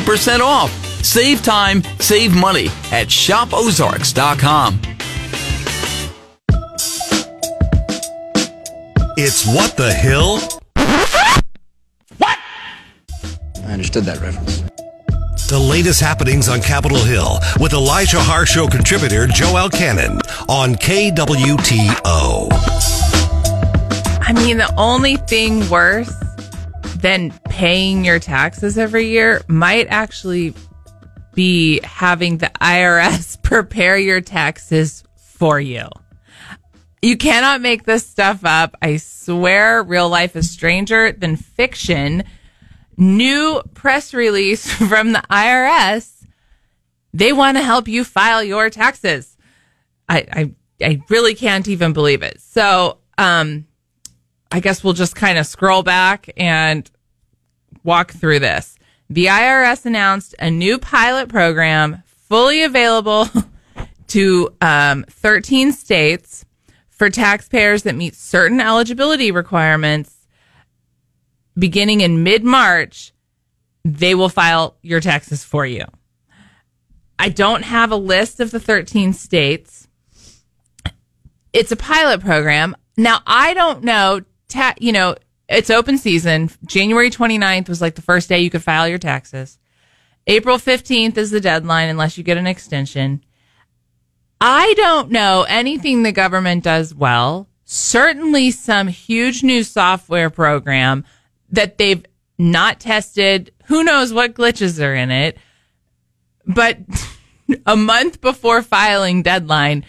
[0.00, 0.70] 50% off.
[1.04, 4.80] Save time, save money at shopozarks.com.
[9.16, 10.40] It's What the Hill?
[12.18, 12.38] What?
[13.64, 14.62] I understood that reference.
[15.48, 20.18] The latest happenings on Capitol Hill with Elijah Haahr Show contributor Joelle Cannon
[20.48, 22.48] on KWTO.
[24.26, 26.12] I mean, the only thing worse
[26.96, 30.52] than paying your taxes every year might actually
[31.34, 35.86] be having the IRS prepare your taxes for you.
[37.00, 38.74] You cannot make this stuff up.
[38.82, 42.24] I swear real life is stranger than fiction.
[42.96, 46.26] New press release from the IRS.
[47.12, 49.36] They want to help you file your taxes.
[50.08, 50.52] I, I,
[50.84, 52.40] I really can't even believe it.
[52.40, 53.68] So, um,
[54.50, 56.90] I guess we'll just kind of scroll back and
[57.84, 58.76] walk through this.
[59.08, 63.28] The IRS announced a new pilot program fully available
[64.08, 66.44] to um, 13 states
[66.88, 70.26] for taxpayers that meet certain eligibility requirements
[71.56, 73.12] beginning in mid March.
[73.84, 75.84] They will file your taxes for you.
[77.18, 79.86] I don't have a list of the 13 states.
[81.52, 82.74] It's a pilot program.
[82.96, 85.14] Now, I don't know, ta- you know,
[85.48, 86.50] it's open season.
[86.64, 89.58] January 29th was like the first day you could file your taxes.
[90.26, 93.22] April 15th is the deadline unless you get an extension.
[94.40, 97.48] I don't know anything the government does well.
[97.64, 101.04] Certainly some huge new software program
[101.50, 102.04] that they've
[102.38, 103.52] not tested.
[103.66, 105.38] Who knows what glitches are in it?
[106.46, 106.78] But
[107.66, 109.84] a month before filing deadline,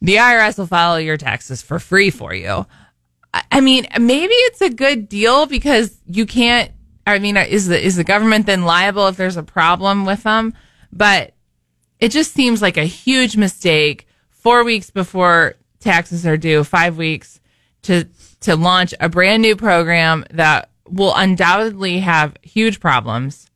[0.00, 2.66] the IRS will file your taxes for free for you.
[3.34, 6.70] I mean, maybe it's a good deal because you can't.
[7.06, 10.54] I mean, is the is the government then liable if there's a problem with them?
[10.92, 11.34] But
[11.98, 14.06] it just seems like a huge mistake.
[14.30, 17.40] Four weeks before taxes are due, five weeks
[17.82, 18.04] to
[18.40, 23.46] to launch a brand new program that will undoubtedly have huge problems.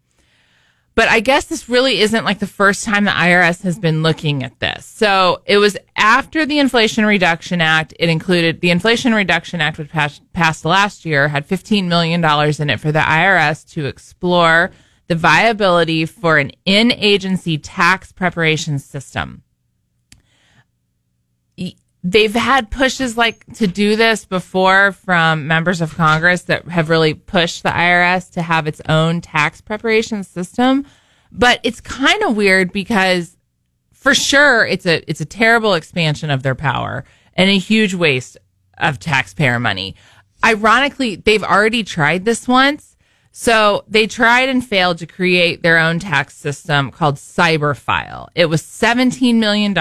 [0.96, 4.42] But I guess this really isn't like the first time the IRS has been looking
[4.42, 4.86] at this.
[4.86, 7.92] So it was after the Inflation Reduction Act.
[8.00, 12.70] It included the Inflation Reduction Act, which passed, passed last year, had $15 million in
[12.70, 14.70] it for the IRS to explore
[15.08, 19.42] the viability for an in agency tax preparation system.
[22.08, 27.14] They've had pushes like to do this before from members of Congress that have really
[27.14, 30.86] pushed the IRS to have its own tax preparation system.
[31.32, 33.36] But it's kind of weird because
[33.92, 37.02] for sure it's a it's a terrible expansion of their power
[37.34, 38.36] and a huge waste
[38.78, 39.96] of taxpayer money.
[40.44, 42.96] Ironically, they've already tried this once.
[43.32, 48.28] So they tried and failed to create their own tax system called Cyberfile.
[48.36, 49.74] It was $17 million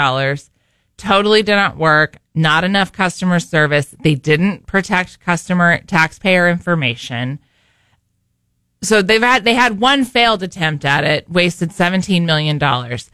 [0.97, 2.17] totally didn't work.
[2.33, 3.95] Not enough customer service.
[4.03, 7.39] They didn't protect customer taxpayer information.
[8.81, 13.09] So they've had they had one failed attempt at it, wasted 17 million dollars.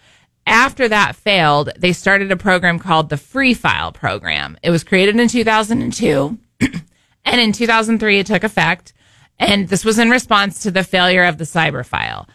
[0.45, 4.57] After that failed, they started a program called the Free File program.
[4.63, 6.37] It was created in 2002
[7.25, 8.93] and in 2003 it took effect
[9.39, 12.27] and this was in response to the failure of the Cyberfile.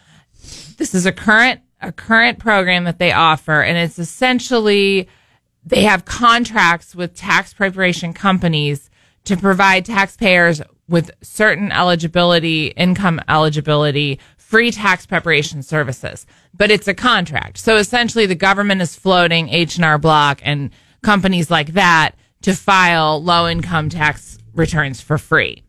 [0.77, 5.07] This is a current a current program that they offer and it's essentially
[5.67, 8.89] they have contracts with tax preparation companies
[9.25, 16.25] to provide taxpayers with certain eligibility, income eligibility, free tax preparation services.
[16.53, 17.57] But it's a contract.
[17.57, 20.71] So essentially the government is floating H&R Block and
[21.03, 22.11] companies like that
[22.43, 25.63] to file low income tax returns for free.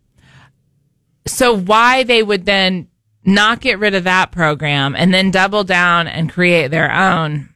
[1.27, 2.87] So why they would then
[3.25, 7.49] not get rid of that program and then double down and create their own,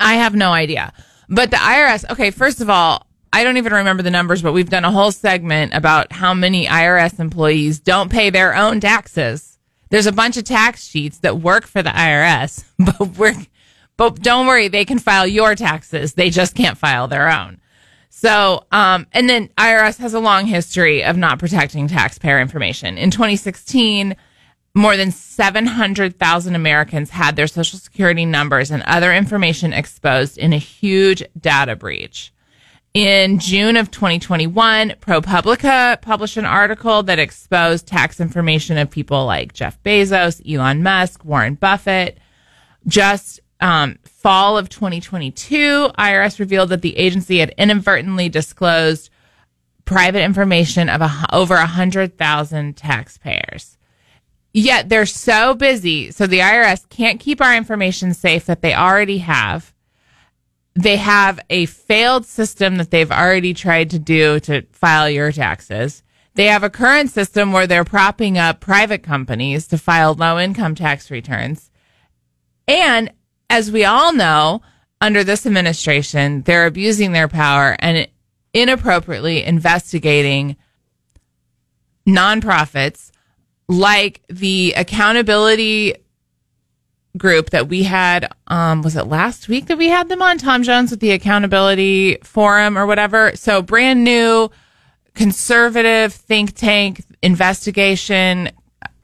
[0.00, 0.92] I have no idea.
[1.28, 4.70] But the IRS, okay, first of all, I don't even remember the numbers, but we've
[4.70, 9.58] done a whole segment about how many IRS employees don't pay their own taxes.
[9.90, 13.34] There's a bunch of tax sheets that work for the IRS, but we're,
[13.96, 16.14] but don't worry, they can file your taxes.
[16.14, 17.60] They just can't file their own.
[18.08, 22.96] So, um, and then IRS has a long history of not protecting taxpayer information.
[22.96, 24.14] In 2016,
[24.74, 30.58] more than 700,000 Americans had their social security numbers and other information exposed in a
[30.58, 32.32] huge data breach.
[32.92, 39.52] In June of 2021, ProPublica published an article that exposed tax information of people like
[39.52, 42.18] Jeff Bezos, Elon Musk, Warren Buffett.
[42.86, 49.10] Just um, fall of 2022, IRS revealed that the agency had inadvertently disclosed
[49.84, 53.76] private information of a, over 100,000 taxpayers
[54.54, 56.10] yet they're so busy.
[56.12, 59.74] So the IRS can't keep our information safe that they already have.
[60.74, 66.02] They have a failed system that they've already tried to do to file your taxes.
[66.34, 70.74] They have a current system where they're propping up private companies to file low income
[70.74, 71.70] tax returns.
[72.66, 73.12] And
[73.50, 74.62] as we all know,
[75.00, 78.08] under this administration, they're abusing their power and
[78.52, 80.56] inappropriately investigating
[82.06, 83.10] nonprofits
[83.68, 85.94] like the accountability
[87.16, 90.38] group that we had um was it last week that we had them on?
[90.38, 93.32] Tom Jones with the accountability forum or whatever.
[93.36, 94.50] So brand new
[95.14, 98.50] conservative think tank investigation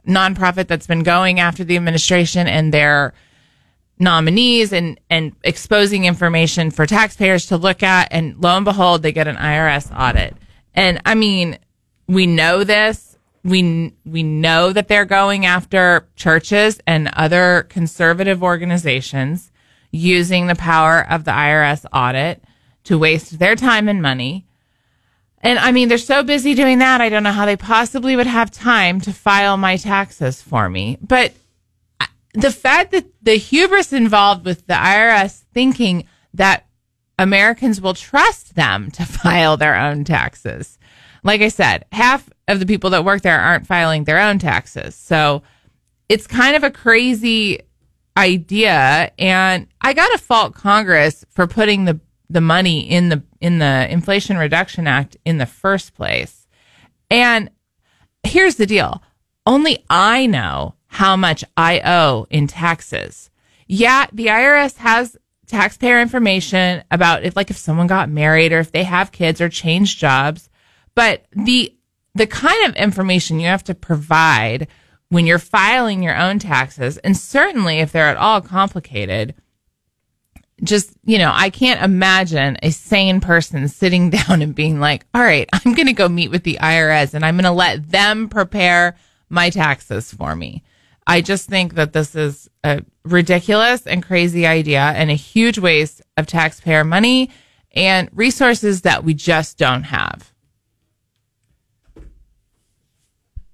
[0.07, 3.15] nonprofit that's been going after the administration and their
[3.99, 8.09] nominees and and exposing information for taxpayers to look at.
[8.11, 10.37] And lo and behold they get an IRS audit.
[10.75, 11.59] And I mean
[12.09, 13.10] we know this
[13.43, 19.51] we we know that they're going after churches and other conservative organizations
[19.91, 22.43] using the power of the IRS audit
[22.85, 24.47] to waste their time and money.
[25.43, 27.01] And I mean, they're so busy doing that.
[27.01, 30.99] I don't know how they possibly would have time to file my taxes for me.
[31.01, 31.33] But
[31.99, 36.67] uh, the fact that the hubris involved with the IRS thinking that
[37.19, 40.79] Americans will trust them to file their own taxes.
[41.23, 44.95] Like I said, half of the people that work there aren't filing their own taxes.
[44.95, 45.43] So
[46.09, 47.61] it's kind of a crazy
[48.17, 49.13] idea.
[49.19, 53.87] And I got to fault Congress for putting the, the money in the, in the
[53.91, 56.47] Inflation Reduction Act in the first place.
[57.11, 57.51] And
[58.25, 59.03] here's the deal.
[59.47, 63.31] Only I know how much I owe in taxes.
[63.67, 68.73] Yeah, the IRS has taxpayer information about if like if someone got married or if
[68.73, 70.50] they have kids or changed jobs,
[71.01, 71.75] but the
[72.15, 74.69] the kind of information you have to provide
[75.09, 79.35] when you're filing your own taxes, and certainly if they're at all complicated,
[80.63, 85.23] just, you know, I can't imagine a sane person sitting down and being like, all
[85.23, 88.29] right, I'm going to go meet with the IRS and I'm going to let them
[88.29, 88.95] prepare
[89.31, 90.63] my taxes for me.
[91.07, 96.03] I just think that this is a ridiculous and crazy idea and a huge waste
[96.19, 97.31] of taxpayer money
[97.73, 100.30] and resources that we just don't have.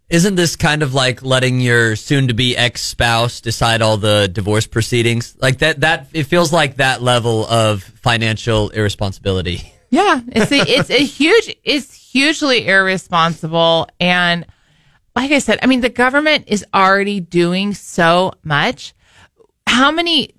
[0.09, 4.29] Isn't this kind of like letting your soon to be ex spouse decide all the
[4.33, 5.37] divorce proceedings?
[5.41, 9.73] Like that, that, it feels like that level of financial irresponsibility.
[9.91, 10.21] Yeah.
[10.29, 13.89] It's a, it's a huge, it's hugely irresponsible.
[13.99, 14.47] And
[15.17, 18.95] like I said, I mean, the government is already doing so much.
[19.67, 20.35] How many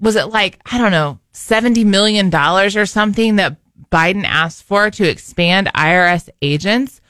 [0.00, 3.58] was it like, I don't know, $70 million or something that
[3.90, 7.00] Biden asked for to expand IRS agents?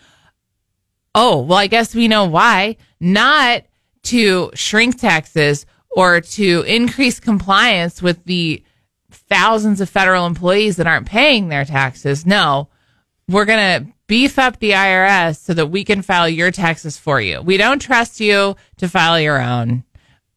[1.18, 2.76] Oh, well, I guess we know why.
[3.00, 3.64] Not
[4.04, 8.62] to shrink taxes or to increase compliance with the
[9.10, 12.26] thousands of federal employees that aren't paying their taxes.
[12.26, 12.68] No,
[13.28, 17.18] we're going to beef up the IRS so that we can file your taxes for
[17.18, 17.40] you.
[17.40, 19.84] We don't trust you to file your own.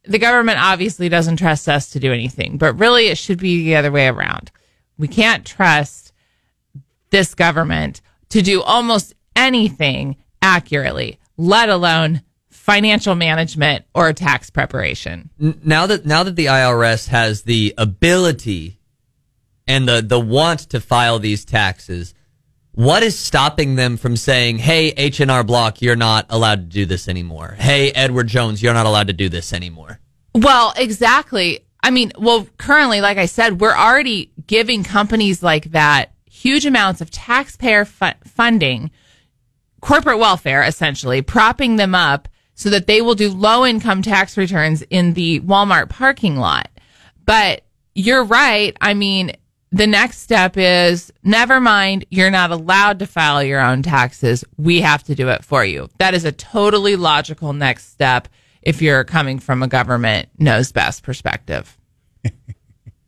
[0.05, 3.75] The government obviously doesn't trust us to do anything, but really it should be the
[3.75, 4.49] other way around.
[4.97, 6.13] We can't trust
[7.09, 7.99] this government
[8.29, 10.15] to do almost anything
[10.49, 15.29] accurately, let alone financial management or tax preparation.
[15.37, 18.79] Now that now that the IRS has the ability
[19.67, 22.15] and the the want to file these taxes,
[22.71, 27.07] what is stopping them from saying, "Hey, H&R Block, you're not allowed to do this
[27.07, 27.55] anymore.
[27.59, 29.99] Hey, Edward Jones, you're not allowed to do this anymore."
[30.33, 31.65] Well, exactly.
[31.81, 37.01] I mean, well, currently, like I said, we're already giving companies like that huge amounts
[37.01, 38.91] of taxpayer fu- funding
[39.81, 44.81] corporate welfare, essentially, propping them up so that they will do low income tax returns
[44.89, 46.69] in the Walmart parking lot.
[47.25, 47.63] But
[47.95, 48.75] you're right.
[48.81, 49.33] I mean,
[49.71, 54.43] the next step is never mind, you're not allowed to file your own taxes.
[54.57, 55.89] We have to do it for you.
[55.99, 58.27] That is a totally logical next step
[58.61, 61.77] if you're coming from a government knows best perspective.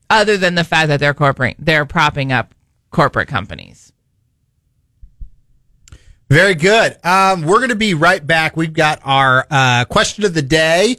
[0.10, 2.54] Other than the fact that they're corporate, they're propping up
[2.92, 3.92] corporate companies.
[6.32, 6.96] Very good.
[7.04, 8.56] Um, we're going to be right back.
[8.56, 10.96] We've got our uh, question of the day,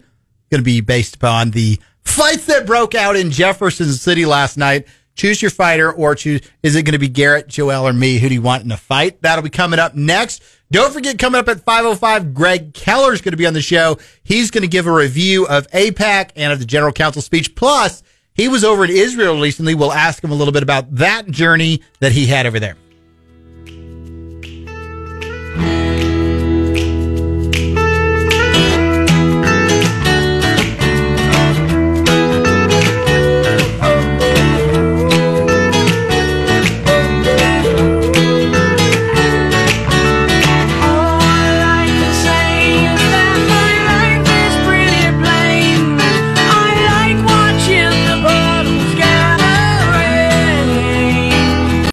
[0.51, 4.87] going to be based upon the fights that broke out in Jefferson City last night.
[5.15, 8.19] Choose your fighter or choose, is it going to be Garrett, Joelle, or me?
[8.19, 9.23] Who do you want in a fight?
[9.23, 10.43] That'll be coming up next.
[10.71, 13.97] Don't forget, coming up at 5.05, Greg Keller is going to be on the show.
[14.23, 17.55] He's going to give a review of AIPAC and of the General Counsel speech.
[17.55, 18.03] Plus,
[18.35, 19.75] he was over in Israel recently.
[19.75, 22.77] We'll ask him a little bit about that journey that he had over there.